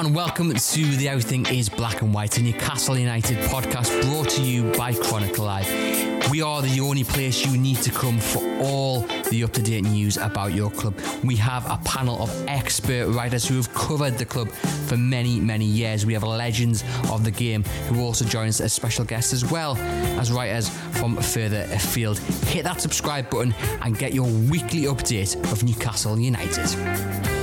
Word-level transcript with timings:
And 0.00 0.14
welcome 0.14 0.54
to 0.54 0.84
the 0.96 1.10
Everything 1.10 1.44
is 1.44 1.68
Black 1.68 2.00
and 2.00 2.14
White, 2.14 2.38
a 2.38 2.42
Newcastle 2.42 2.96
United 2.96 3.36
podcast 3.50 4.00
brought 4.00 4.30
to 4.30 4.42
you 4.42 4.72
by 4.72 4.94
Chronicle 4.94 5.44
Live. 5.44 6.30
We 6.30 6.40
are 6.40 6.62
the 6.62 6.80
only 6.80 7.04
place 7.04 7.44
you 7.44 7.58
need 7.58 7.76
to 7.82 7.90
come 7.90 8.18
for 8.18 8.38
all 8.62 9.02
the 9.28 9.44
up 9.44 9.52
to 9.52 9.62
date 9.62 9.84
news 9.84 10.16
about 10.16 10.54
your 10.54 10.70
club. 10.70 10.98
We 11.22 11.36
have 11.36 11.70
a 11.70 11.76
panel 11.84 12.22
of 12.22 12.30
expert 12.48 13.08
writers 13.08 13.46
who 13.46 13.56
have 13.56 13.74
covered 13.74 14.16
the 14.16 14.24
club 14.24 14.48
for 14.88 14.96
many, 14.96 15.38
many 15.38 15.66
years. 15.66 16.06
We 16.06 16.14
have 16.14 16.22
legends 16.22 16.82
of 17.10 17.22
the 17.22 17.30
game 17.30 17.64
who 17.90 18.02
also 18.02 18.24
join 18.24 18.48
us 18.48 18.62
as 18.62 18.72
special 18.72 19.04
guests, 19.04 19.34
as 19.34 19.50
well 19.50 19.76
as 19.76 20.32
writers 20.32 20.70
from 20.92 21.16
further 21.16 21.68
afield. 21.72 22.18
Hit 22.46 22.64
that 22.64 22.80
subscribe 22.80 23.28
button 23.28 23.54
and 23.82 23.98
get 23.98 24.14
your 24.14 24.30
weekly 24.50 24.84
update 24.84 25.36
of 25.52 25.62
Newcastle 25.62 26.18
United. 26.18 27.39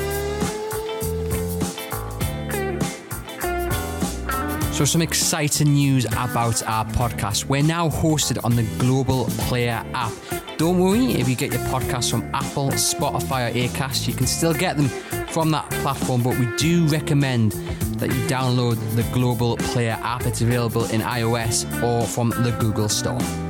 So, 4.78 4.86
some 4.86 5.02
exciting 5.02 5.74
news 5.74 6.06
about 6.06 6.62
our 6.68 6.86
podcast. 6.86 7.46
We're 7.46 7.64
now 7.64 7.90
hosted 7.90 8.38
on 8.46 8.56
the 8.56 8.62
Global 8.78 9.26
Player 9.48 9.84
app. 9.96 10.12
Don't 10.58 10.78
worry 10.78 11.14
if 11.14 11.28
you 11.28 11.36
get 11.36 11.52
your 11.52 11.64
podcasts 11.64 12.12
from 12.12 12.30
Apple, 12.32 12.70
Spotify, 12.70 13.50
or 13.50 13.54
Acast, 13.56 14.08
you 14.08 14.14
can 14.14 14.28
still 14.28 14.54
get 14.54 14.78
them 14.78 14.88
from 15.30 15.50
that 15.50 15.68
platform, 15.82 16.22
but 16.22 16.38
we 16.38 16.46
do 16.58 16.86
recommend 16.90 17.54
that 17.98 18.10
you 18.10 18.22
download 18.28 18.76
the 18.96 19.02
Global 19.16 19.58
Player 19.58 19.98
app. 20.04 20.28
It's 20.28 20.42
available 20.42 20.86
in 20.92 21.02
iOS 21.02 21.66
or 21.82 22.06
from 22.06 22.30
the 22.30 22.56
Google 22.60 22.88
Store. 22.88 23.47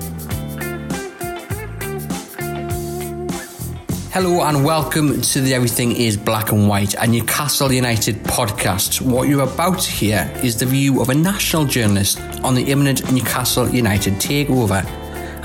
Hello 4.19 4.41
and 4.41 4.65
welcome 4.65 5.21
to 5.21 5.41
the 5.41 5.53
Everything 5.53 5.95
is 5.95 6.17
Black 6.17 6.51
and 6.51 6.67
White 6.67 6.95
and 6.95 7.11
Newcastle 7.11 7.71
United 7.71 8.15
podcast. 8.23 8.99
What 8.99 9.29
you're 9.29 9.43
about 9.43 9.77
to 9.81 9.91
hear 9.91 10.33
is 10.43 10.57
the 10.57 10.65
view 10.65 11.03
of 11.03 11.09
a 11.09 11.13
national 11.13 11.65
journalist 11.65 12.19
on 12.43 12.55
the 12.55 12.63
imminent 12.63 13.11
Newcastle 13.11 13.69
United 13.69 14.15
takeover. 14.15 14.83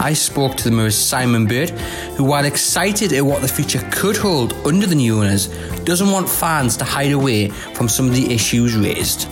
I 0.00 0.14
spoke 0.14 0.56
to 0.56 0.64
the 0.64 0.70
Mirror's 0.74 0.96
Simon 0.96 1.46
Bird, 1.46 1.68
who, 2.16 2.24
while 2.24 2.46
excited 2.46 3.12
at 3.12 3.26
what 3.26 3.42
the 3.42 3.46
future 3.46 3.86
could 3.92 4.16
hold 4.16 4.54
under 4.66 4.86
the 4.86 4.94
new 4.94 5.18
owners, 5.18 5.48
doesn't 5.84 6.10
want 6.10 6.26
fans 6.26 6.78
to 6.78 6.86
hide 6.86 7.12
away 7.12 7.48
from 7.48 7.90
some 7.90 8.08
of 8.08 8.14
the 8.14 8.32
issues 8.32 8.74
raised. 8.74 9.28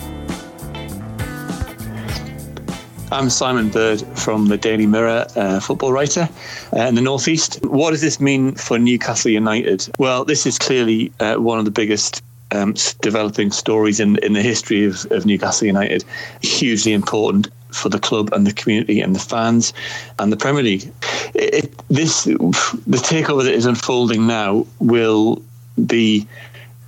I'm 3.11 3.29
Simon 3.29 3.67
Bird 3.67 4.01
from 4.17 4.47
the 4.47 4.57
Daily 4.57 4.85
Mirror, 4.85 5.27
uh, 5.35 5.59
football 5.59 5.91
writer 5.91 6.29
uh, 6.71 6.83
in 6.83 6.95
the 6.95 7.01
Northeast. 7.01 7.59
What 7.65 7.91
does 7.91 7.99
this 7.99 8.21
mean 8.21 8.55
for 8.55 8.79
Newcastle 8.79 9.29
United? 9.29 9.89
Well, 9.99 10.23
this 10.23 10.45
is 10.45 10.57
clearly 10.57 11.11
uh, 11.19 11.35
one 11.35 11.59
of 11.59 11.65
the 11.65 11.71
biggest 11.71 12.23
um, 12.51 12.73
developing 13.01 13.51
stories 13.51 13.99
in, 13.99 14.15
in 14.19 14.31
the 14.31 14.41
history 14.41 14.85
of, 14.85 15.05
of 15.11 15.25
Newcastle 15.25 15.67
United. 15.67 16.05
Hugely 16.41 16.93
important 16.93 17.49
for 17.71 17.89
the 17.89 17.99
club 17.99 18.31
and 18.31 18.47
the 18.47 18.53
community 18.53 19.01
and 19.01 19.13
the 19.13 19.19
fans 19.19 19.73
and 20.17 20.31
the 20.31 20.37
Premier 20.37 20.63
League. 20.63 20.89
It, 21.33 21.65
it, 21.65 21.87
this 21.89 22.23
the 22.23 22.97
takeover 22.97 23.43
that 23.43 23.53
is 23.53 23.65
unfolding 23.65 24.25
now 24.25 24.65
will 24.79 25.41
be 25.85 26.25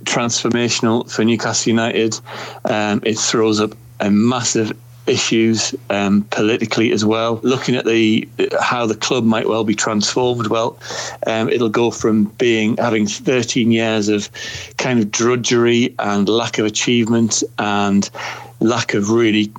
transformational 0.04 1.10
for 1.12 1.22
Newcastle 1.22 1.68
United. 1.68 2.18
Um, 2.64 3.02
it 3.04 3.18
throws 3.18 3.60
up 3.60 3.72
a 4.00 4.10
massive 4.10 4.72
issues 5.06 5.74
um, 5.90 6.22
politically 6.30 6.92
as 6.92 7.04
well. 7.04 7.40
Looking 7.42 7.76
at 7.76 7.84
the 7.84 8.28
how 8.60 8.86
the 8.86 8.94
club 8.94 9.24
might 9.24 9.48
well 9.48 9.64
be 9.64 9.74
transformed. 9.74 10.48
Well, 10.48 10.78
um, 11.26 11.48
it'll 11.48 11.68
go 11.68 11.90
from 11.90 12.24
being 12.38 12.76
having 12.76 13.06
13 13.06 13.70
years 13.70 14.08
of 14.08 14.30
kind 14.78 14.98
of 14.98 15.10
drudgery 15.10 15.94
and 15.98 16.28
lack 16.28 16.58
of 16.58 16.66
achievement 16.66 17.42
and 17.58 18.08
lack 18.60 18.94
of 18.94 19.10
really 19.10 19.52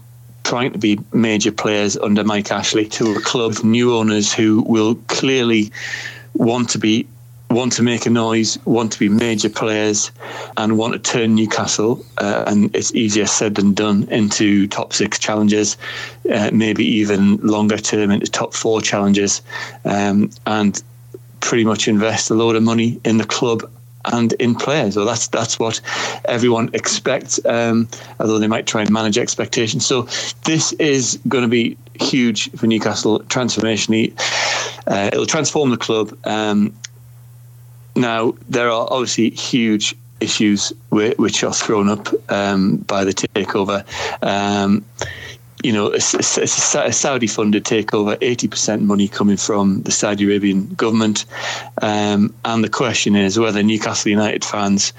trying 0.43 0.71
to 0.71 0.77
be 0.77 0.99
major 1.11 1.51
players 1.51 1.97
under 1.97 2.23
Mike 2.23 2.51
Ashley 2.51 2.85
to 2.85 3.13
a 3.13 3.21
club 3.21 3.55
new 3.63 3.95
owners 3.95 4.31
who 4.31 4.61
will 4.61 4.95
clearly 5.07 5.71
want 6.35 6.69
to 6.69 6.77
be 6.77 7.07
want 7.49 7.73
to 7.73 7.83
make 7.83 8.05
a 8.05 8.09
noise, 8.09 8.57
want 8.65 8.91
to 8.91 8.99
be 8.99 9.09
major 9.09 9.49
players, 9.49 10.11
and 10.57 10.77
want 10.77 10.93
to 10.93 10.99
turn 10.99 11.35
Newcastle, 11.35 12.03
uh, 12.17 12.43
and 12.47 12.75
it's 12.75 12.93
easier 12.93 13.25
said 13.25 13.55
than 13.55 13.73
done, 13.73 14.07
into 14.09 14.67
top 14.67 14.93
six 14.93 15.19
challenges, 15.19 15.77
uh, 16.31 16.49
maybe 16.53 16.85
even 16.85 17.37
longer 17.37 17.77
term 17.77 18.11
into 18.11 18.27
top 18.27 18.53
four 18.53 18.81
challenges, 18.81 19.41
um, 19.85 20.29
and 20.47 20.83
pretty 21.39 21.63
much 21.63 21.87
invest 21.87 22.29
a 22.31 22.33
load 22.33 22.55
of 22.55 22.63
money 22.63 22.99
in 23.05 23.17
the 23.17 23.25
club 23.25 23.69
and 24.11 24.33
in 24.33 24.55
players. 24.55 24.93
So 24.93 25.05
that's 25.05 25.27
that's 25.27 25.59
what 25.59 25.81
everyone 26.25 26.69
expects, 26.73 27.43
um, 27.45 27.87
although 28.19 28.39
they 28.39 28.47
might 28.47 28.67
try 28.67 28.81
and 28.81 28.91
manage 28.91 29.17
expectations. 29.17 29.85
So 29.85 30.03
this 30.43 30.73
is 30.73 31.19
going 31.27 31.43
to 31.43 31.47
be 31.47 31.77
huge 31.99 32.51
for 32.51 32.67
Newcastle 32.67 33.19
transformationally. 33.21 34.13
Uh, 34.87 35.09
it'll 35.11 35.25
transform 35.25 35.71
the 35.71 35.77
club. 35.77 36.15
Um, 36.25 36.73
now, 37.95 38.35
there 38.49 38.69
are 38.69 38.87
obviously 38.89 39.29
huge 39.31 39.95
issues 40.19 40.73
which 40.89 41.43
are 41.43 41.53
thrown 41.53 41.89
up 41.89 42.07
um, 42.31 42.77
by 42.77 43.03
the 43.03 43.13
takeover. 43.13 43.85
Um, 44.23 44.85
you 45.63 45.73
know, 45.73 45.87
it's, 45.87 46.13
it's 46.13 46.75
a 46.75 46.91
Saudi 46.91 47.25
funded 47.25 47.65
takeover, 47.65 48.15
80% 48.17 48.81
money 48.81 49.07
coming 49.07 49.37
from 49.37 49.81
the 49.81 49.91
Saudi 49.91 50.25
Arabian 50.25 50.67
government. 50.75 51.25
Um, 51.81 52.35
and 52.45 52.63
the 52.63 52.69
question 52.69 53.15
is 53.15 53.39
whether 53.39 53.63
Newcastle 53.63 54.11
United 54.11 54.45
fans, 54.45 54.93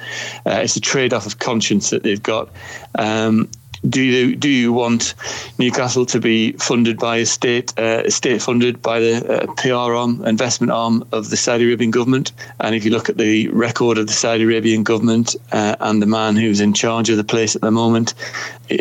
uh, 0.45 0.61
it's 0.63 0.75
a 0.75 0.81
trade 0.81 1.13
off 1.13 1.25
of 1.25 1.39
conscience 1.39 1.91
that 1.91 2.03
they've 2.03 2.23
got. 2.23 2.49
Um, 2.97 3.49
do 3.89 4.03
you 4.03 4.37
do 4.37 4.49
you 4.49 4.73
want 4.73 5.15
Newcastle 5.59 6.07
to 6.07 6.21
be 6.21 6.53
funded 6.53 6.99
by 6.99 7.19
a 7.19 7.27
state 7.27 7.79
uh, 7.79 8.09
state 8.11 8.43
funded 8.43 8.83
by 8.83 9.01
the 9.01 9.43
uh, 9.43 9.53
PR 9.55 9.95
arm 9.95 10.25
investment 10.25 10.73
arm 10.73 11.07
of 11.13 11.31
the 11.31 11.37
Saudi 11.37 11.65
Arabian 11.65 11.91
government? 11.91 12.33
And 12.61 12.75
if 12.75 12.85
you 12.85 12.91
look 12.91 13.09
at 13.09 13.17
the 13.17 13.49
record 13.49 13.99
of 13.99 14.07
the 14.07 14.13
Saudi 14.13 14.45
Arabian 14.45 14.83
government 14.83 15.37
uh, 15.53 15.77
and 15.81 16.03
the 16.03 16.07
man 16.07 16.37
who's 16.37 16.61
in 16.61 16.73
charge 16.73 17.11
of 17.11 17.17
the 17.17 17.25
place 17.25 17.55
at 17.55 17.63
the 17.63 17.71
moment, 17.71 18.15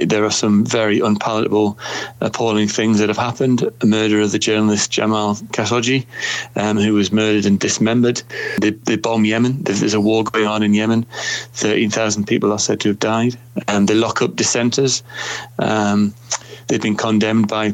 there 0.04 0.24
are 0.26 0.32
some 0.32 0.66
very 0.66 1.00
unpalatable, 1.00 1.78
appalling 2.22 2.68
things 2.68 3.00
that 3.00 3.10
have 3.10 3.18
happened. 3.18 3.60
The 3.80 3.88
murder 3.88 4.22
of 4.22 4.32
the 4.32 4.40
journalist 4.40 4.92
Jamal 4.92 5.36
Khashoggi, 5.36 6.06
um, 6.56 6.78
who 6.78 6.94
was 6.94 7.12
murdered 7.12 7.46
and 7.46 7.60
dismembered. 7.60 8.22
They, 8.62 8.72
they 8.72 8.96
bomb 8.96 9.26
Yemen. 9.26 9.64
There's 9.64 9.94
a 9.94 10.02
war 10.02 10.24
going 10.24 10.48
on 10.48 10.64
in 10.64 10.74
Yemen. 10.74 11.06
Thirteen 11.54 11.90
thousand 11.90 12.26
people 12.26 12.52
are 12.52 12.60
said 12.60 12.80
to 12.82 12.90
have 12.90 13.00
died. 13.00 13.38
And 13.68 13.88
they 13.88 13.96
lock 13.96 14.22
up 14.22 14.36
dissenters 14.36 15.02
um, 15.60 16.14
they've 16.68 16.82
been 16.82 16.96
condemned 16.96 17.48
by 17.48 17.74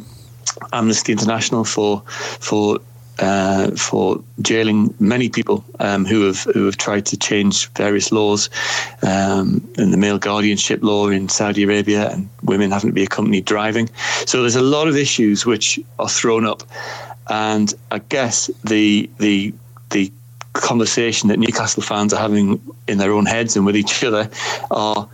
Amnesty 0.73 1.11
International 1.11 1.63
for 1.63 2.01
for 2.07 2.79
uh, 3.21 3.71
for 3.71 4.21
jailing 4.41 4.93
many 4.99 5.29
people 5.29 5.63
um, 5.79 6.05
who 6.05 6.25
have 6.25 6.41
who 6.53 6.65
have 6.65 6.77
tried 6.77 7.05
to 7.05 7.17
change 7.17 7.69
various 7.73 8.11
laws 8.11 8.49
um, 9.03 9.65
in 9.77 9.91
the 9.91 9.97
male 9.97 10.17
guardianship 10.17 10.81
law 10.81 11.07
in 11.07 11.29
Saudi 11.29 11.63
Arabia 11.63 12.09
and 12.09 12.27
women 12.43 12.71
having 12.71 12.89
to 12.89 12.93
be 12.93 13.03
accompanied 13.03 13.45
driving. 13.45 13.87
So 14.25 14.41
there's 14.41 14.55
a 14.55 14.61
lot 14.61 14.87
of 14.87 14.97
issues 14.97 15.45
which 15.45 15.79
are 15.99 16.09
thrown 16.09 16.45
up, 16.45 16.63
and 17.29 17.73
I 17.91 17.99
guess 17.99 18.49
the 18.63 19.09
the 19.19 19.53
the 19.91 20.11
conversation 20.53 21.29
that 21.29 21.39
Newcastle 21.39 21.83
fans 21.83 22.13
are 22.13 22.19
having 22.19 22.59
in 22.87 22.97
their 22.97 23.11
own 23.11 23.25
heads 23.25 23.55
and 23.55 23.65
with 23.65 23.77
each 23.77 24.03
other 24.03 24.29
are 24.71 25.07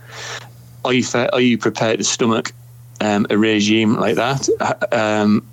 are 0.84 0.92
you 0.92 1.04
are 1.32 1.40
you 1.40 1.58
prepared 1.58 1.98
to 1.98 2.04
stomach 2.04 2.52
um, 3.00 3.26
a 3.30 3.38
regime 3.38 3.94
like 3.94 4.16
that 4.16 4.48
um, 4.92 5.46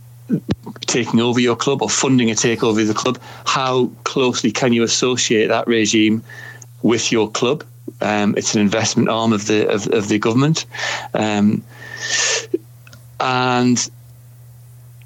taking 0.82 1.20
over 1.20 1.40
your 1.40 1.56
club 1.56 1.82
or 1.82 1.90
funding 1.90 2.32
a 2.32 2.34
takeover 2.34 2.82
of 2.82 2.88
the 2.88 2.94
club? 2.94 3.20
How 3.46 3.88
closely 4.04 4.52
can 4.52 4.74
you 4.74 4.84
associate 4.84 5.48
that 5.48 5.68
regime 5.68 6.24
with 6.82 7.12
your 7.12 7.30
club? 7.30 7.64
Um, 8.02 8.36
it's 8.38 8.56
an 8.56 8.62
investment 8.62 9.10
arm 9.10 9.32
of 9.32 9.48
the 9.48 9.68
of, 9.70 9.88
of 9.88 10.08
the 10.10 10.20
government, 10.20 10.66
um, 11.14 11.64
and 13.20 13.90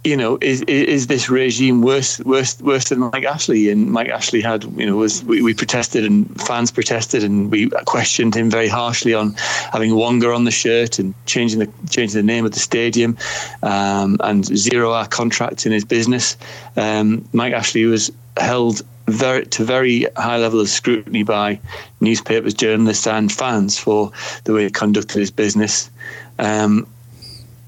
you 0.03 0.15
know, 0.15 0.37
is 0.41 0.61
is 0.61 1.07
this 1.07 1.29
regime 1.29 1.81
worse 1.81 2.19
worse 2.19 2.59
worse 2.61 2.89
than 2.89 2.99
Mike 2.99 3.25
Ashley? 3.25 3.69
And 3.69 3.91
Mike 3.91 4.07
Ashley 4.07 4.39
had, 4.39 4.63
you 4.77 4.85
know, 4.85 4.95
was 4.95 5.23
we, 5.25 5.41
we 5.41 5.53
protested 5.53 6.05
and 6.05 6.41
fans 6.41 6.71
protested 6.71 7.23
and 7.23 7.51
we 7.51 7.69
questioned 7.85 8.33
him 8.33 8.49
very 8.49 8.69
harshly 8.69 9.13
on 9.13 9.33
having 9.73 9.95
Wonga 9.95 10.33
on 10.33 10.45
the 10.45 10.51
shirt 10.51 10.99
and 10.99 11.13
changing 11.25 11.59
the 11.59 11.69
changing 11.89 12.17
the 12.17 12.23
name 12.23 12.45
of 12.45 12.53
the 12.53 12.59
stadium 12.59 13.17
um, 13.61 14.17
and 14.21 14.45
zero 14.45 14.93
hour 14.93 15.05
contracts 15.05 15.65
in 15.65 15.73
his 15.73 15.83
business. 15.83 16.37
Um, 16.77 17.27
Mike 17.33 17.53
Ashley 17.53 17.85
was 17.85 18.09
held 18.37 18.81
very 19.07 19.45
to 19.47 19.65
very 19.65 20.07
high 20.15 20.37
level 20.37 20.61
of 20.61 20.69
scrutiny 20.69 21.23
by 21.23 21.59
newspapers, 21.99 22.53
journalists, 22.53 23.05
and 23.05 23.31
fans 23.31 23.77
for 23.77 24.11
the 24.45 24.53
way 24.53 24.63
he 24.63 24.69
conducted 24.69 25.19
his 25.19 25.31
business. 25.31 25.89
Um, 26.37 26.87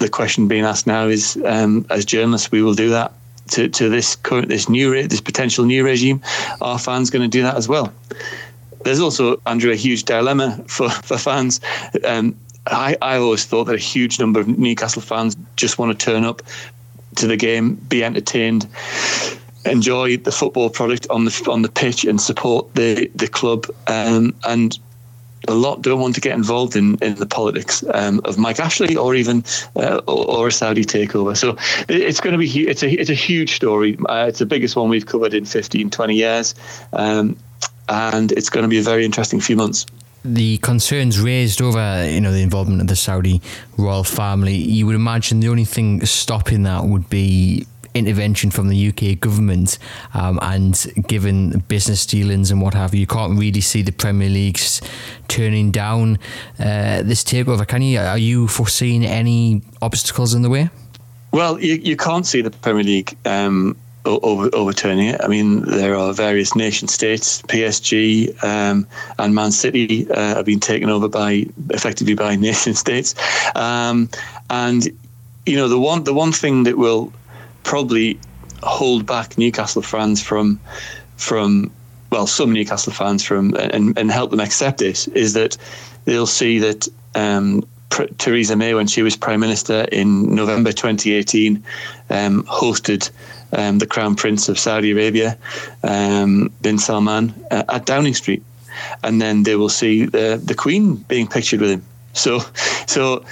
the 0.02 0.10
question 0.10 0.48
being 0.48 0.66
asked 0.66 0.88
now 0.88 1.08
is, 1.08 1.38
um, 1.46 1.86
as 1.90 2.06
journalists, 2.06 2.52
we 2.52 2.62
will 2.62 2.74
do 2.74 2.90
that 2.90 3.14
to, 3.52 3.70
to 3.70 3.90
this 3.90 4.16
current, 4.16 4.50
this 4.50 4.68
new, 4.68 4.92
re- 4.92 5.08
this 5.08 5.22
potential 5.22 5.66
new 5.66 5.86
regime. 5.86 6.22
Are 6.60 6.80
fans 6.80 7.10
going 7.10 7.24
to 7.24 7.38
do 7.38 7.44
that 7.44 7.56
as 7.56 7.68
well? 7.68 7.94
There's 8.84 9.00
also, 9.00 9.40
Andrew, 9.46 9.72
a 9.72 9.76
huge 9.76 10.04
dilemma 10.04 10.64
for 10.68 10.90
for 10.90 11.18
fans. 11.18 11.62
Um, 12.04 12.36
I, 12.68 12.98
I 13.02 13.18
always 13.18 13.46
thought 13.46 13.66
that 13.66 13.76
a 13.76 13.78
huge 13.78 14.20
number 14.20 14.40
of 14.40 14.48
Newcastle 14.48 15.02
fans 15.02 15.36
just 15.56 15.78
want 15.78 15.98
to 15.98 16.06
turn 16.06 16.26
up 16.26 16.42
to 17.18 17.28
the 17.28 17.38
game, 17.38 17.76
be 17.76 18.04
entertained, 18.04 18.68
enjoy 19.66 20.18
the 20.18 20.32
football 20.32 20.70
product 20.70 21.08
on 21.10 21.26
the 21.26 21.48
on 21.50 21.62
the 21.62 21.70
pitch, 21.70 22.06
and 22.06 22.20
support 22.20 22.74
the 22.74 23.10
the 23.16 23.28
club. 23.28 23.68
Um, 23.88 24.34
and 24.46 24.80
a 25.48 25.54
lot 25.54 25.82
don't 25.82 26.00
want 26.00 26.16
to 26.16 26.22
get 26.22 26.34
involved 26.34 26.76
in, 26.76 26.98
in 27.02 27.16
the 27.16 27.26
politics 27.26 27.84
um, 27.94 28.22
of 28.26 28.38
Mike 28.38 28.60
Ashley 28.60 28.96
or 28.96 29.16
even 29.16 29.44
uh, 29.76 30.02
or, 30.08 30.48
a 30.48 30.52
Saudi 30.52 30.86
takeover. 30.86 31.36
So 31.36 31.56
it's 31.90 32.20
going 32.20 32.34
to 32.34 32.38
be 32.38 32.68
it's 32.68 32.84
a 32.84 32.90
it's 32.90 33.10
a 33.10 33.16
huge 33.16 33.56
story. 33.56 33.98
Uh, 34.08 34.26
it's 34.28 34.40
the 34.40 34.46
biggest 34.46 34.76
one 34.76 34.90
we've 34.90 35.06
covered 35.06 35.34
in 35.34 35.46
15, 35.46 35.90
20 35.90 36.16
years, 36.16 36.56
um, 36.94 37.38
and 37.90 38.32
it's 38.32 38.50
going 38.50 38.64
to 38.64 38.70
be 38.70 38.80
a 38.80 38.84
very 38.84 39.06
interesting 39.06 39.40
few 39.40 39.56
months. 39.56 39.86
The 40.24 40.60
concerns 40.60 41.20
raised 41.20 41.62
over 41.62 42.08
you 42.08 42.22
know 42.22 42.32
the 42.32 42.44
involvement 42.44 42.82
of 42.82 42.88
the 42.88 42.96
Saudi 42.96 43.42
royal 43.78 44.04
family, 44.04 44.56
you 44.56 44.86
would 44.86 44.96
imagine 44.96 45.40
the 45.40 45.50
only 45.50 45.66
thing 45.66 46.06
stopping 46.06 46.64
that 46.64 46.86
would 46.86 47.10
be 47.10 47.66
intervention 47.94 48.52
from 48.52 48.70
the 48.70 48.88
UK 48.88 49.20
government, 49.20 49.78
um, 50.14 50.40
and 50.42 50.92
given 51.08 51.60
business 51.68 52.06
dealings 52.06 52.52
and 52.52 52.62
what 52.62 52.74
have 52.74 52.94
you, 52.94 53.02
you 53.02 53.08
can't 53.08 53.38
really 53.38 53.62
see 53.62 53.82
the 53.82 53.92
Premier 53.92 54.30
League's 54.30 54.82
turning 55.28 55.72
down 55.72 56.18
uh, 56.60 57.02
this 57.04 57.24
takeover. 57.24 57.68
Can 57.68 57.82
you? 57.82 58.00
Are 58.00 58.18
you 58.18 58.48
foreseeing 58.48 59.06
any 59.06 59.62
obstacles 59.82 60.34
in 60.34 60.42
the 60.42 60.50
way? 60.50 60.70
Well, 61.32 61.60
you, 61.60 61.76
you 61.76 61.96
can't 61.96 62.26
see 62.26 62.42
the 62.42 62.52
Premier 62.52 62.84
League. 62.84 63.16
Um, 63.26 63.78
over, 64.06 64.50
overturning 64.54 65.08
it. 65.08 65.22
I 65.24 65.28
mean, 65.28 65.62
there 65.62 65.96
are 65.96 66.14
various 66.14 66.56
nation 66.56 66.88
states, 66.88 67.42
PSG 67.44 68.44
um, 68.44 68.88
and 69.20 69.36
Man 69.36 69.52
City 69.52 70.10
uh, 70.10 70.36
have 70.36 70.46
been 70.46 70.60
taken 70.60 70.90
over 70.90 71.08
by 71.08 71.46
effectively 71.70 72.16
by 72.16 72.36
nation 72.50 72.74
states, 72.74 73.14
um, 73.56 74.10
and 74.50 74.88
you 75.46 75.56
know 75.56 75.68
the 75.68 75.80
one 75.80 76.04
the 76.04 76.14
one 76.14 76.32
thing 76.32 76.64
that 76.64 76.78
will 76.78 77.12
probably 77.64 78.20
hold 78.64 79.06
back 79.06 79.38
Newcastle 79.38 79.82
fans 79.82 80.22
from 80.22 80.60
from 81.18 81.72
well 82.12 82.28
some 82.28 82.52
Newcastle 82.52 82.94
fans 82.94 83.24
from 83.24 83.56
and, 83.56 83.98
and 83.98 84.12
help 84.12 84.32
them 84.32 84.40
accept 84.40 84.82
it 84.82 85.08
is 85.10 85.34
that 85.34 85.58
they'll 86.06 86.28
see 86.28 86.60
that 86.60 86.88
um, 87.16 87.64
Theresa 88.18 88.56
May 88.56 88.74
when 88.74 88.88
she 88.88 89.02
was 89.02 89.16
prime 89.16 89.40
minister 89.40 89.86
in 89.92 90.34
November 90.34 90.72
2018 90.72 91.64
um, 92.10 92.44
hosted 92.44 93.10
um, 93.54 93.80
the 93.80 93.88
Crown 93.88 94.16
Prince 94.16 94.48
of 94.50 94.58
Saudi 94.58 94.92
Arabia 94.92 95.38
um, 95.84 96.52
bin 96.62 96.78
Salman 96.78 97.34
uh, 97.52 97.64
at 97.70 97.86
Downing 97.86 98.14
Street. 98.14 98.44
And 99.04 99.22
then 99.22 99.44
they 99.44 99.56
will 99.56 99.70
see 99.70 100.06
the 100.06 100.42
the 100.44 100.56
Queen 100.56 100.96
being 100.96 101.28
pictured 101.28 101.62
with 101.62 101.72
him. 101.72 101.86
So 102.14 102.40
so 102.88 103.24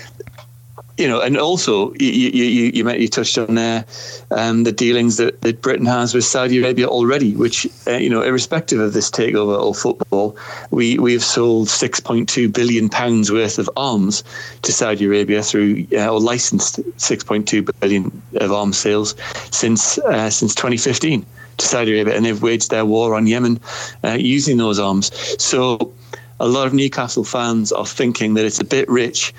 you 0.99 1.07
know, 1.07 1.21
and 1.21 1.37
also 1.37 1.93
you 1.93 2.09
you 2.09 2.71
you, 2.73 2.89
you 2.91 3.07
touched 3.07 3.37
on 3.37 3.55
there 3.55 3.85
um, 4.31 4.65
the 4.65 4.71
dealings 4.73 5.15
that, 5.15 5.41
that 5.41 5.61
Britain 5.61 5.85
has 5.85 6.13
with 6.13 6.25
Saudi 6.25 6.59
Arabia 6.59 6.87
already, 6.87 7.35
which 7.35 7.65
uh, 7.87 7.91
you 7.91 8.09
know, 8.09 8.21
irrespective 8.21 8.81
of 8.81 8.91
this 8.91 9.09
takeover 9.09 9.57
of 9.57 9.77
football, 9.77 10.35
we 10.71 10.99
we 10.99 11.13
have 11.13 11.23
sold 11.23 11.69
6.2 11.69 12.53
billion 12.53 12.89
pounds 12.89 13.31
worth 13.31 13.57
of 13.57 13.69
arms 13.77 14.25
to 14.63 14.73
Saudi 14.73 15.05
Arabia 15.05 15.41
through 15.41 15.87
uh, 15.93 16.09
or 16.09 16.19
licensed 16.19 16.79
6.2 16.97 17.79
billion 17.79 18.21
of 18.35 18.51
arms 18.51 18.77
sales 18.77 19.15
since 19.51 19.97
uh, 19.99 20.29
since 20.29 20.53
2015 20.53 21.25
to 21.57 21.65
Saudi 21.65 21.95
Arabia, 21.95 22.15
and 22.15 22.25
they've 22.25 22.41
waged 22.41 22.71
their 22.71 22.85
war 22.85 23.15
on 23.15 23.25
Yemen 23.25 23.57
uh, 24.03 24.17
using 24.19 24.57
those 24.57 24.79
arms. 24.79 25.11
So. 25.41 25.93
A 26.41 26.47
lot 26.47 26.67
of 26.67 26.73
Newcastle 26.73 27.25
fans 27.25 27.73
are 27.73 27.85
thinking 27.85 28.35
that 28.35 28.45
it's 28.45 28.61
a 28.61 28.63
bit 28.63 28.87
rich 28.87 29.33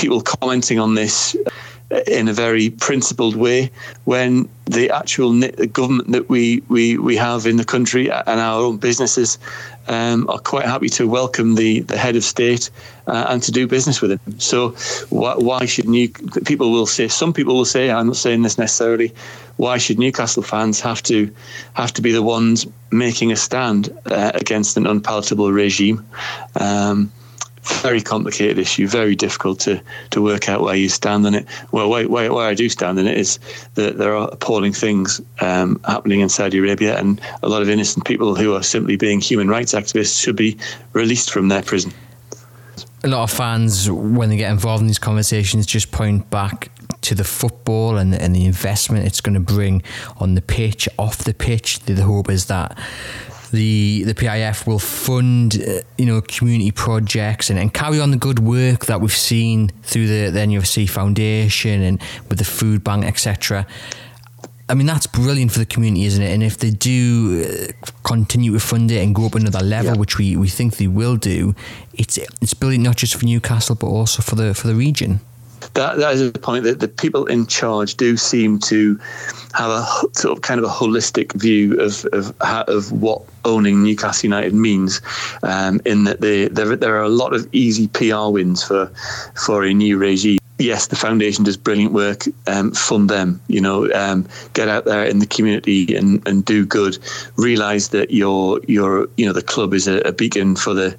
people 0.00 0.20
commenting 0.22 0.78
on 0.78 0.94
this 0.94 1.36
in 2.06 2.28
a 2.28 2.32
very 2.32 2.70
principled 2.70 3.34
way 3.34 3.70
when 4.04 4.48
the 4.66 4.88
actual 4.90 5.38
government 5.66 6.12
that 6.12 6.28
we, 6.28 6.62
we, 6.68 6.96
we 6.96 7.16
have 7.16 7.46
in 7.46 7.56
the 7.56 7.64
country 7.64 8.08
and 8.10 8.40
our 8.40 8.62
own 8.62 8.76
businesses 8.76 9.38
um, 9.88 10.28
are 10.30 10.38
quite 10.38 10.64
happy 10.64 10.88
to 10.88 11.08
welcome 11.08 11.56
the, 11.56 11.80
the 11.80 11.98
head 11.98 12.14
of 12.14 12.22
state 12.22 12.70
uh, 13.08 13.26
and 13.28 13.42
to 13.42 13.50
do 13.50 13.66
business 13.66 14.00
with 14.00 14.12
him. 14.12 14.38
So 14.38 14.70
why, 15.10 15.34
why 15.34 15.64
should 15.66 15.88
new 15.88 16.08
people 16.44 16.70
will 16.70 16.86
say 16.86 17.08
some 17.08 17.32
people 17.32 17.56
will 17.56 17.64
say 17.64 17.90
I'm 17.90 18.06
not 18.06 18.16
saying 18.16 18.42
this 18.42 18.56
necessarily 18.56 19.12
why 19.60 19.76
should 19.76 19.98
Newcastle 19.98 20.42
fans 20.42 20.80
have 20.80 21.02
to 21.02 21.30
have 21.74 21.92
to 21.92 22.00
be 22.00 22.12
the 22.12 22.22
ones 22.22 22.66
making 22.90 23.30
a 23.30 23.36
stand 23.36 23.90
uh, 24.06 24.32
against 24.34 24.78
an 24.78 24.86
unpalatable 24.86 25.52
regime? 25.52 26.06
Um, 26.58 27.12
very 27.62 28.00
complicated 28.00 28.58
issue, 28.58 28.86
very 28.86 29.14
difficult 29.14 29.60
to, 29.60 29.80
to 30.10 30.22
work 30.22 30.48
out 30.48 30.62
where 30.62 30.74
you 30.74 30.88
stand 30.88 31.26
on 31.26 31.34
it. 31.34 31.46
Well, 31.72 31.90
where, 31.90 32.08
where, 32.08 32.32
where 32.32 32.48
I 32.48 32.54
do 32.54 32.68
stand 32.68 32.98
on 32.98 33.06
it 33.06 33.18
is 33.18 33.38
that 33.74 33.98
there 33.98 34.14
are 34.14 34.28
appalling 34.32 34.72
things 34.72 35.20
um, 35.40 35.80
happening 35.84 36.20
in 36.20 36.28
Saudi 36.28 36.58
Arabia, 36.58 36.98
and 36.98 37.20
a 37.42 37.48
lot 37.48 37.62
of 37.62 37.68
innocent 37.68 38.06
people 38.06 38.34
who 38.34 38.54
are 38.54 38.62
simply 38.62 38.96
being 38.96 39.20
human 39.20 39.48
rights 39.48 39.72
activists 39.72 40.20
should 40.20 40.36
be 40.36 40.56
released 40.92 41.30
from 41.30 41.48
their 41.48 41.62
prison. 41.62 41.92
A 43.02 43.08
lot 43.08 43.22
of 43.22 43.30
fans, 43.30 43.90
when 43.90 44.28
they 44.28 44.36
get 44.36 44.50
involved 44.50 44.82
in 44.82 44.86
these 44.86 44.98
conversations, 44.98 45.64
just 45.64 45.90
point 45.90 46.28
back 46.28 46.70
to 47.02 47.14
the 47.14 47.24
football 47.24 47.96
and, 47.96 48.14
and 48.14 48.34
the 48.34 48.44
investment 48.44 49.06
it's 49.06 49.22
going 49.22 49.34
to 49.34 49.40
bring 49.40 49.82
on 50.18 50.34
the 50.34 50.42
pitch, 50.42 50.86
off 50.98 51.18
the 51.18 51.32
pitch. 51.32 51.80
The, 51.80 51.94
the 51.94 52.02
hope 52.02 52.28
is 52.28 52.46
that 52.46 52.78
the 53.50 54.04
the 54.04 54.14
PIF 54.14 54.66
will 54.66 54.78
fund 54.78 55.62
uh, 55.66 55.80
you 55.98 56.06
know 56.06 56.20
community 56.20 56.70
projects 56.70 57.50
and, 57.50 57.58
and 57.58 57.72
carry 57.72 58.00
on 58.00 58.10
the 58.10 58.16
good 58.16 58.38
work 58.38 58.86
that 58.86 59.00
we've 59.00 59.12
seen 59.12 59.68
through 59.82 60.06
the, 60.06 60.30
the 60.30 60.40
NUFC 60.40 60.88
Foundation 60.88 61.82
and 61.82 62.00
with 62.28 62.38
the 62.38 62.44
food 62.44 62.84
bank 62.84 63.04
etc. 63.04 63.66
I 64.68 64.74
mean 64.74 64.86
that's 64.86 65.08
brilliant 65.08 65.50
for 65.50 65.58
the 65.58 65.66
community, 65.66 66.04
isn't 66.04 66.22
it? 66.22 66.32
And 66.32 66.42
if 66.44 66.58
they 66.58 66.70
do 66.70 67.44
uh, 67.44 67.88
continue 68.04 68.52
to 68.52 68.60
fund 68.60 68.90
it 68.92 69.02
and 69.02 69.14
go 69.14 69.26
up 69.26 69.34
another 69.34 69.64
level, 69.64 69.94
yeah. 69.94 69.98
which 69.98 70.16
we, 70.16 70.36
we 70.36 70.48
think 70.48 70.76
they 70.76 70.86
will 70.86 71.16
do, 71.16 71.56
it's 71.94 72.18
it's 72.18 72.54
brilliant 72.54 72.84
not 72.84 72.96
just 72.96 73.16
for 73.16 73.24
Newcastle 73.24 73.74
but 73.74 73.88
also 73.88 74.22
for 74.22 74.36
the 74.36 74.54
for 74.54 74.68
the 74.68 74.74
region 74.76 75.20
that 75.74 75.98
that 75.98 76.14
is 76.14 76.20
a 76.20 76.32
point 76.32 76.64
that 76.64 76.80
the 76.80 76.88
people 76.88 77.26
in 77.26 77.46
charge 77.46 77.96
do 77.96 78.16
seem 78.16 78.58
to 78.60 78.98
have 79.54 79.70
a 79.70 79.84
sort 80.12 80.36
of 80.36 80.42
kind 80.42 80.58
of 80.58 80.64
a 80.64 80.72
holistic 80.72 81.32
view 81.34 81.78
of 81.80 82.04
of, 82.12 82.34
of 82.40 82.92
what 82.92 83.22
owning 83.44 83.82
Newcastle 83.82 84.26
United 84.26 84.54
means. 84.54 85.00
Um, 85.42 85.80
in 85.84 86.04
that 86.04 86.20
there 86.20 86.48
there 86.48 86.96
are 86.96 87.02
a 87.02 87.08
lot 87.08 87.34
of 87.34 87.48
easy 87.52 87.88
PR 87.88 88.30
wins 88.30 88.62
for 88.62 88.90
for 89.34 89.64
a 89.64 89.72
new 89.72 89.96
regime 89.96 90.39
yes, 90.60 90.86
the 90.88 90.96
foundation 90.96 91.44
does 91.44 91.56
brilliant 91.56 91.92
work. 91.92 92.24
Um, 92.46 92.72
fund 92.72 93.08
them, 93.08 93.40
you 93.48 93.60
know, 93.60 93.90
um, 93.92 94.28
get 94.52 94.68
out 94.68 94.84
there 94.84 95.04
in 95.04 95.18
the 95.18 95.26
community 95.26 95.94
and, 95.96 96.26
and 96.28 96.44
do 96.44 96.66
good. 96.66 96.98
Realize 97.36 97.88
that 97.88 98.10
your 98.10 98.60
your 98.68 99.08
you 99.16 99.26
know 99.26 99.32
the 99.32 99.42
club 99.42 99.74
is 99.74 99.88
a, 99.88 99.98
a 100.00 100.12
beacon 100.12 100.56
for 100.56 100.74
the 100.74 100.92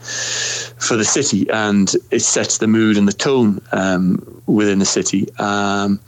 for 0.79 0.95
the 0.95 1.05
city, 1.05 1.49
and 1.51 1.93
it 2.09 2.21
sets 2.21 2.57
the 2.57 2.67
mood 2.67 2.97
and 2.97 3.07
the 3.07 3.13
tone 3.13 3.61
um, 3.71 4.41
within 4.47 4.79
the 4.79 4.85
city. 4.85 5.27
Um, 5.37 5.99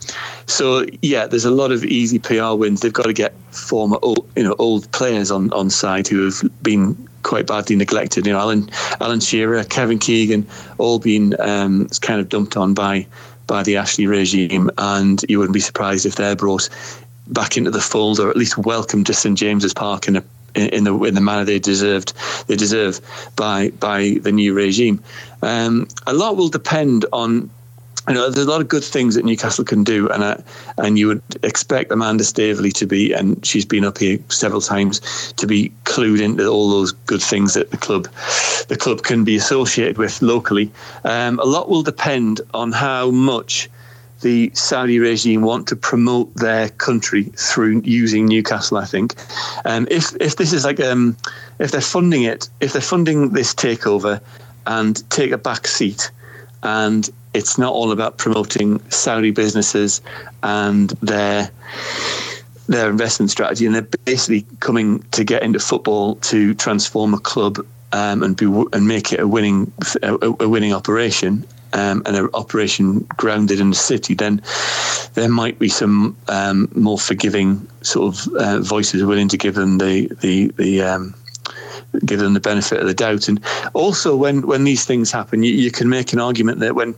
so 0.46 0.86
yeah, 1.02 1.26
there's 1.26 1.44
a 1.44 1.50
lot 1.50 1.72
of 1.72 1.84
easy 1.84 2.18
PR 2.18 2.54
wins. 2.54 2.80
They've 2.80 2.92
got 2.92 3.06
to 3.06 3.12
get 3.12 3.34
former 3.52 3.98
old, 4.02 4.28
you 4.36 4.42
know 4.42 4.56
old 4.58 4.90
players 4.92 5.30
on 5.30 5.52
on 5.52 5.70
side 5.70 6.08
who 6.08 6.24
have 6.24 6.42
been 6.62 7.08
quite 7.24 7.48
badly 7.48 7.74
neglected. 7.74 8.26
You 8.26 8.32
know, 8.32 8.38
Alan 8.38 8.70
Alan 9.00 9.20
Shearer, 9.20 9.64
Kevin 9.64 9.98
Keegan, 9.98 10.46
all 10.78 11.00
been 11.00 11.34
um, 11.40 11.88
kind 12.00 12.20
of 12.20 12.28
dumped 12.28 12.56
on 12.56 12.74
by 12.74 13.06
by 13.46 13.62
the 13.64 13.76
Ashley 13.76 14.06
regime, 14.06 14.70
and 14.78 15.24
you 15.28 15.38
wouldn't 15.38 15.54
be 15.54 15.60
surprised 15.60 16.06
if 16.06 16.14
they're 16.14 16.36
brought 16.36 16.68
back 17.26 17.56
into 17.56 17.70
the 17.70 17.80
fold 17.80 18.20
or 18.20 18.30
at 18.30 18.36
least 18.36 18.58
welcomed 18.58 19.06
to 19.06 19.14
St 19.14 19.36
James's 19.36 19.74
Park 19.74 20.06
in 20.06 20.16
a 20.16 20.24
in 20.54 20.84
the 20.84 20.96
in 21.02 21.14
the 21.14 21.20
manner 21.20 21.44
they 21.44 21.58
deserved 21.58 22.12
they 22.46 22.56
deserve 22.56 23.00
by 23.36 23.70
by 23.70 24.18
the 24.22 24.30
new 24.30 24.54
regime. 24.54 25.02
Um, 25.42 25.88
a 26.06 26.14
lot 26.14 26.36
will 26.36 26.48
depend 26.48 27.06
on 27.12 27.50
you 28.08 28.14
know, 28.14 28.30
there's 28.30 28.46
a 28.46 28.50
lot 28.50 28.60
of 28.60 28.68
good 28.68 28.84
things 28.84 29.14
that 29.14 29.24
Newcastle 29.24 29.64
can 29.64 29.82
do, 29.82 30.08
and 30.10 30.22
uh, 30.22 30.36
and 30.78 30.98
you 30.98 31.06
would 31.06 31.22
expect 31.42 31.90
Amanda 31.90 32.24
Staveley 32.24 32.70
to 32.72 32.86
be, 32.86 33.12
and 33.12 33.44
she's 33.44 33.64
been 33.64 33.84
up 33.84 33.98
here 33.98 34.18
several 34.28 34.60
times, 34.60 35.32
to 35.36 35.46
be 35.46 35.72
clued 35.84 36.20
into 36.20 36.46
all 36.46 36.70
those 36.70 36.92
good 36.92 37.22
things 37.22 37.54
that 37.54 37.70
the 37.70 37.78
club, 37.78 38.08
the 38.68 38.76
club 38.76 39.02
can 39.02 39.24
be 39.24 39.36
associated 39.36 39.96
with 39.96 40.20
locally. 40.20 40.70
Um, 41.04 41.38
a 41.38 41.44
lot 41.44 41.70
will 41.70 41.82
depend 41.82 42.42
on 42.52 42.72
how 42.72 43.10
much 43.10 43.70
the 44.20 44.50
Saudi 44.54 44.98
regime 44.98 45.42
want 45.42 45.66
to 45.68 45.76
promote 45.76 46.34
their 46.34 46.68
country 46.70 47.24
through 47.36 47.80
using 47.84 48.26
Newcastle. 48.26 48.76
I 48.76 48.84
think, 48.84 49.14
um, 49.64 49.88
if 49.90 50.14
if 50.20 50.36
this 50.36 50.52
is 50.52 50.64
like 50.64 50.80
um, 50.80 51.16
if 51.58 51.70
they're 51.70 51.80
funding 51.80 52.24
it, 52.24 52.50
if 52.60 52.74
they're 52.74 52.82
funding 52.82 53.30
this 53.30 53.54
takeover 53.54 54.20
and 54.66 55.08
take 55.10 55.30
a 55.30 55.38
back 55.38 55.66
seat, 55.66 56.10
and 56.64 57.08
it's 57.34 57.58
not 57.58 57.72
all 57.72 57.92
about 57.92 58.18
promoting 58.18 58.80
Saudi 58.90 59.30
businesses 59.30 60.00
and 60.42 60.90
their 61.02 61.50
their 62.66 62.88
investment 62.88 63.30
strategy, 63.30 63.66
and 63.66 63.74
they're 63.74 63.88
basically 64.04 64.46
coming 64.60 65.02
to 65.10 65.22
get 65.22 65.42
into 65.42 65.60
football 65.60 66.16
to 66.16 66.54
transform 66.54 67.12
a 67.12 67.18
club 67.18 67.58
um, 67.92 68.22
and 68.22 68.36
be 68.36 68.46
and 68.72 68.88
make 68.88 69.12
it 69.12 69.20
a 69.20 69.28
winning 69.28 69.70
a, 70.02 70.34
a 70.40 70.48
winning 70.48 70.72
operation 70.72 71.46
um, 71.74 72.02
and 72.06 72.16
an 72.16 72.28
operation 72.34 73.00
grounded 73.16 73.60
in 73.60 73.70
the 73.70 73.76
city, 73.76 74.14
then 74.14 74.40
there 75.14 75.28
might 75.28 75.58
be 75.58 75.68
some 75.68 76.16
um, 76.28 76.68
more 76.74 76.98
forgiving 76.98 77.66
sort 77.82 78.14
of 78.14 78.34
uh, 78.34 78.60
voices 78.60 79.04
willing 79.04 79.28
to 79.28 79.36
give 79.36 79.54
them 79.54 79.78
the 79.78 80.06
the 80.20 80.48
the 80.56 80.82
um, 80.82 81.14
give 82.04 82.20
them 82.20 82.34
the 82.34 82.40
benefit 82.40 82.80
of 82.80 82.86
the 82.86 82.94
doubt. 82.94 83.28
And 83.28 83.40
also, 83.72 84.16
when 84.16 84.46
when 84.46 84.64
these 84.64 84.84
things 84.84 85.12
happen, 85.12 85.42
you, 85.42 85.52
you 85.52 85.70
can 85.70 85.88
make 85.88 86.12
an 86.12 86.20
argument 86.20 86.60
that 86.60 86.74
when 86.74 86.94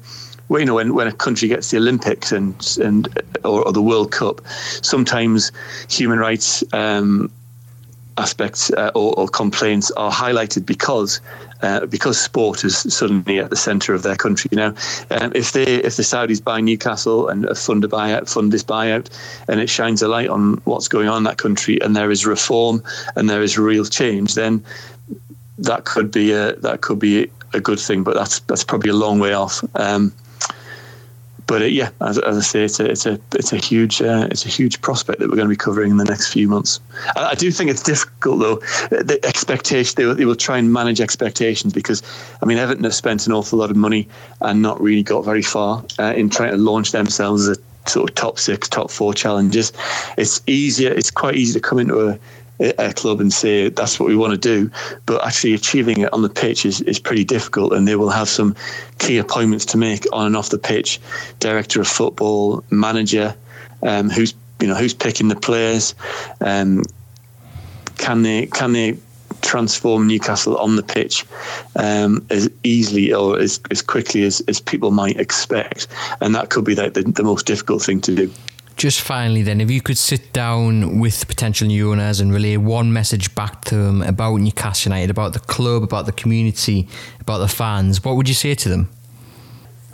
well, 0.48 0.60
you 0.60 0.66
know, 0.66 0.74
when, 0.74 0.94
when 0.94 1.08
a 1.08 1.12
country 1.12 1.48
gets 1.48 1.70
the 1.70 1.78
Olympics 1.78 2.32
and 2.32 2.54
and 2.82 3.08
or, 3.44 3.66
or 3.66 3.72
the 3.72 3.82
World 3.82 4.12
Cup, 4.12 4.40
sometimes 4.82 5.52
human 5.88 6.18
rights 6.18 6.62
um, 6.72 7.30
aspects 8.18 8.70
uh, 8.72 8.90
or, 8.94 9.18
or, 9.18 9.28
complaints 9.28 9.90
are 9.92 10.10
highlighted 10.10 10.64
because 10.64 11.20
uh, 11.62 11.84
because 11.86 12.18
sport 12.20 12.64
is 12.64 12.78
suddenly 12.92 13.38
at 13.38 13.50
the 13.50 13.56
centre 13.56 13.94
of 13.94 14.02
their 14.02 14.16
country. 14.16 14.48
Know, 14.52 14.74
um, 15.10 15.32
if 15.34 15.52
they 15.52 15.64
if 15.64 15.96
the 15.96 16.02
Saudis 16.02 16.42
buy 16.42 16.60
Newcastle 16.60 17.28
and 17.28 17.46
fund 17.56 17.84
a 17.84 17.88
buyout, 17.88 18.32
fund 18.32 18.52
this 18.52 18.64
buyout, 18.64 19.08
and 19.48 19.60
it 19.60 19.68
shines 19.68 20.02
a 20.02 20.08
light 20.08 20.28
on 20.28 20.54
what's 20.64 20.88
going 20.88 21.08
on 21.08 21.18
in 21.18 21.22
that 21.24 21.38
country, 21.38 21.80
and 21.80 21.94
there 21.94 22.10
is 22.10 22.26
reform 22.26 22.82
and 23.16 23.28
there 23.28 23.42
is 23.42 23.58
real 23.58 23.84
change, 23.84 24.34
then 24.34 24.64
that 25.58 25.84
could 25.84 26.10
be 26.10 26.32
a 26.32 26.56
that 26.56 26.80
could 26.80 26.98
be 26.98 27.30
a 27.52 27.60
good 27.60 27.80
thing. 27.80 28.02
But 28.02 28.14
that's 28.14 28.40
that's 28.40 28.64
probably 28.64 28.90
a 28.90 28.94
long 28.94 29.18
way 29.18 29.32
off. 29.32 29.62
Um, 29.74 30.12
but 31.46 31.62
uh, 31.62 31.66
yeah, 31.66 31.90
as, 32.00 32.18
as, 32.18 32.36
I 32.36 32.40
say, 32.40 32.64
it's 32.64 32.80
a 32.80 32.90
it's 32.90 33.06
a 33.06 33.20
it's 33.32 33.52
a 33.52 33.56
huge 33.56 34.02
uh, 34.02 34.28
it's 34.30 34.44
a 34.44 34.48
huge 34.48 34.80
prospect 34.80 35.20
that 35.20 35.28
we're 35.28 35.36
going 35.36 35.48
to 35.48 35.52
be 35.52 35.56
covering 35.56 35.92
in 35.92 35.96
the 35.96 36.04
next 36.04 36.32
few 36.32 36.48
months. 36.48 36.80
I, 37.14 37.30
I 37.30 37.34
do 37.34 37.50
think 37.50 37.70
it's 37.70 37.82
difficult 37.82 38.40
though. 38.40 38.56
The 38.90 39.20
expectation 39.24 39.94
they 39.96 40.06
will, 40.06 40.14
they 40.14 40.24
will, 40.24 40.34
try 40.34 40.58
and 40.58 40.72
manage 40.72 41.00
expectations 41.00 41.72
because 41.72 42.02
I 42.42 42.46
mean 42.46 42.58
Everton 42.58 42.84
have 42.84 42.94
spent 42.94 43.26
an 43.26 43.32
awful 43.32 43.58
lot 43.58 43.70
of 43.70 43.76
money 43.76 44.08
and 44.40 44.60
not 44.60 44.80
really 44.80 45.02
got 45.02 45.24
very 45.24 45.42
far 45.42 45.84
uh, 45.98 46.14
in 46.16 46.30
trying 46.30 46.50
to 46.50 46.56
launch 46.56 46.92
themselves 46.92 47.48
as 47.48 47.58
a 47.58 47.88
sort 47.88 48.10
of 48.10 48.16
top 48.16 48.38
six, 48.38 48.68
top 48.68 48.90
four 48.90 49.14
challenges. 49.14 49.72
It's 50.18 50.42
easier. 50.46 50.92
It's 50.92 51.10
quite 51.10 51.36
easy 51.36 51.52
to 51.54 51.60
come 51.60 51.78
into 51.78 52.08
a 52.08 52.18
a 52.60 52.92
club 52.92 53.20
and 53.20 53.32
say 53.32 53.68
that's 53.68 54.00
what 54.00 54.08
we 54.08 54.16
want 54.16 54.32
to 54.32 54.38
do, 54.38 54.70
but 55.04 55.24
actually 55.26 55.54
achieving 55.54 56.00
it 56.00 56.12
on 56.12 56.22
the 56.22 56.28
pitch 56.28 56.64
is, 56.64 56.80
is 56.82 56.98
pretty 56.98 57.24
difficult, 57.24 57.72
and 57.72 57.86
they 57.86 57.96
will 57.96 58.10
have 58.10 58.28
some 58.28 58.54
key 58.98 59.18
appointments 59.18 59.64
to 59.66 59.76
make 59.76 60.06
on 60.12 60.26
and 60.26 60.36
off 60.36 60.50
the 60.50 60.58
pitch. 60.58 61.00
Director 61.40 61.80
of 61.80 61.88
football, 61.88 62.64
manager, 62.70 63.34
um, 63.82 64.10
who's 64.10 64.34
you 64.60 64.66
know 64.66 64.74
who's 64.74 64.94
picking 64.94 65.28
the 65.28 65.36
players. 65.36 65.94
Um, 66.40 66.82
can 67.98 68.22
they 68.22 68.46
can 68.46 68.72
they 68.72 68.98
transform 69.42 70.06
Newcastle 70.06 70.56
on 70.56 70.76
the 70.76 70.82
pitch 70.82 71.24
um, 71.76 72.24
as 72.30 72.50
easily 72.64 73.12
or 73.12 73.38
as, 73.38 73.60
as 73.70 73.82
quickly 73.82 74.24
as, 74.24 74.40
as 74.48 74.60
people 74.60 74.90
might 74.90 75.18
expect? 75.18 75.88
And 76.20 76.34
that 76.34 76.50
could 76.50 76.64
be 76.64 76.74
the, 76.74 76.90
the, 76.90 77.02
the 77.02 77.22
most 77.22 77.46
difficult 77.46 77.82
thing 77.82 78.00
to 78.02 78.14
do. 78.14 78.32
Just 78.76 79.00
finally, 79.00 79.40
then, 79.42 79.62
if 79.62 79.70
you 79.70 79.80
could 79.80 79.96
sit 79.96 80.34
down 80.34 81.00
with 81.00 81.26
potential 81.26 81.66
new 81.66 81.92
owners 81.92 82.20
and 82.20 82.30
relay 82.30 82.58
one 82.58 82.92
message 82.92 83.34
back 83.34 83.64
to 83.64 83.74
them 83.74 84.02
about 84.02 84.36
Newcastle 84.36 84.90
United, 84.90 85.08
about 85.08 85.32
the 85.32 85.38
club, 85.38 85.82
about 85.82 86.04
the 86.04 86.12
community, 86.12 86.86
about 87.18 87.38
the 87.38 87.48
fans, 87.48 88.04
what 88.04 88.16
would 88.16 88.28
you 88.28 88.34
say 88.34 88.54
to 88.54 88.68
them? 88.68 88.90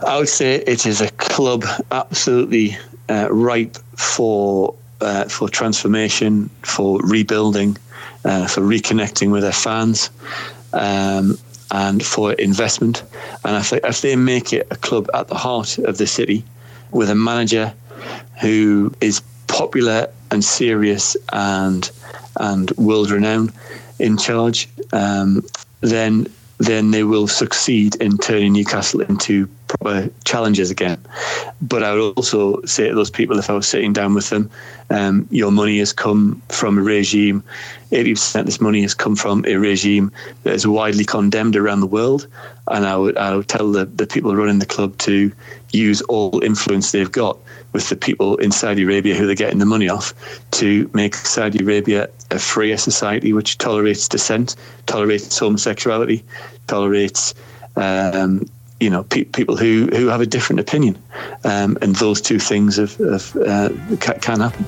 I 0.04 0.18
would 0.18 0.28
say 0.28 0.56
it 0.56 0.84
is 0.84 1.00
a 1.00 1.08
club 1.10 1.64
absolutely 1.92 2.76
uh, 3.08 3.28
ripe 3.30 3.76
for 3.96 4.74
uh, 5.00 5.24
for 5.28 5.48
transformation, 5.48 6.50
for 6.62 7.00
rebuilding, 7.02 7.76
uh, 8.24 8.48
for 8.48 8.62
reconnecting 8.62 9.30
with 9.30 9.42
their 9.42 9.52
fans, 9.52 10.10
um, 10.72 11.38
and 11.70 12.04
for 12.04 12.32
investment. 12.32 13.04
And 13.44 13.56
if 13.56 13.70
they, 13.70 13.80
if 13.84 14.00
they 14.00 14.16
make 14.16 14.52
it 14.52 14.66
a 14.72 14.76
club 14.76 15.08
at 15.14 15.28
the 15.28 15.36
heart 15.36 15.78
of 15.78 15.98
the 15.98 16.06
city, 16.08 16.44
with 16.90 17.10
a 17.10 17.14
manager 17.14 17.72
who 18.40 18.92
is 19.00 19.20
popular 19.46 20.08
and 20.30 20.44
serious 20.44 21.16
and 21.32 21.90
and 22.40 22.70
world 22.72 23.10
renowned 23.10 23.52
in 23.98 24.16
charge, 24.16 24.68
um, 24.92 25.44
then 25.80 26.26
then 26.58 26.90
they 26.92 27.02
will 27.02 27.26
succeed 27.26 27.96
in 27.96 28.16
turning 28.18 28.52
Newcastle 28.52 29.00
into 29.00 29.48
proper 29.72 30.10
challengers 30.24 30.70
again. 30.70 30.98
But 31.60 31.82
I 31.82 31.92
would 31.94 32.14
also 32.16 32.62
say 32.64 32.88
to 32.88 32.94
those 32.94 33.10
people, 33.10 33.38
if 33.38 33.48
I 33.48 33.54
was 33.54 33.66
sitting 33.66 33.92
down 33.92 34.14
with 34.14 34.30
them, 34.30 34.50
um, 34.90 35.26
your 35.30 35.50
money 35.50 35.78
has 35.78 35.92
come 35.92 36.42
from 36.48 36.78
a 36.78 36.82
regime, 36.82 37.42
80% 37.90 38.40
of 38.40 38.46
this 38.46 38.60
money 38.60 38.82
has 38.82 38.94
come 38.94 39.16
from 39.16 39.44
a 39.46 39.56
regime 39.56 40.10
that 40.42 40.54
is 40.54 40.66
widely 40.66 41.04
condemned 41.04 41.56
around 41.56 41.80
the 41.80 41.86
world. 41.86 42.26
And 42.68 42.86
I 42.86 42.96
would, 42.96 43.16
I 43.16 43.36
would 43.36 43.48
tell 43.48 43.70
the, 43.70 43.86
the 43.86 44.06
people 44.06 44.34
running 44.36 44.58
the 44.58 44.66
club 44.66 44.96
to 44.98 45.32
use 45.72 46.02
all 46.02 46.42
influence 46.42 46.92
they've 46.92 47.10
got 47.10 47.38
with 47.72 47.88
the 47.88 47.96
people 47.96 48.36
in 48.36 48.52
Saudi 48.52 48.82
Arabia 48.82 49.14
who 49.14 49.26
they're 49.26 49.34
getting 49.34 49.58
the 49.58 49.66
money 49.66 49.88
off 49.88 50.12
to 50.52 50.90
make 50.92 51.14
Saudi 51.14 51.62
Arabia 51.62 52.08
a 52.30 52.38
freer 52.38 52.76
society 52.76 53.32
which 53.32 53.58
tolerates 53.58 54.08
dissent, 54.08 54.56
tolerates 54.86 55.38
homosexuality, 55.38 56.22
tolerates 56.66 57.34
um, 57.76 58.46
you 58.82 58.90
know 58.90 59.04
pe- 59.04 59.24
people 59.24 59.56
who, 59.56 59.88
who 59.92 60.08
have 60.08 60.20
a 60.20 60.26
different 60.26 60.60
opinion, 60.60 60.98
um, 61.44 61.78
and 61.80 61.96
those 61.96 62.20
two 62.20 62.38
things 62.38 62.76
have, 62.76 62.96
have 62.96 63.36
uh, 63.36 63.68
can 64.20 64.40
happen. 64.40 64.66